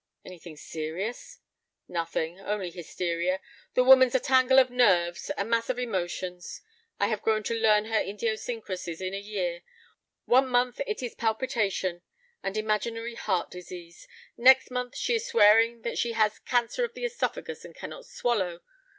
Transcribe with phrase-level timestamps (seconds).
[0.25, 1.41] "Anything serious?"
[1.87, 3.39] "Nothing; only hysteria;
[3.75, 6.61] the woman's a tangle of nerves, a mass of emotions.
[6.99, 9.61] I have grown to learn her idiosyncrasies in a year.
[10.25, 16.13] One month it is palpitation—and imaginary heart disease, next month she is swearing that she
[16.13, 18.61] has cancer of the œsophagus and cannot swallow.